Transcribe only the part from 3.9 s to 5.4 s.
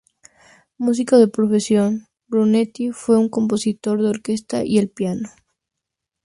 de orquesta y el piano.